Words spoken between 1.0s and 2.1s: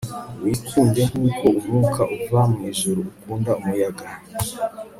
nkuko umwuka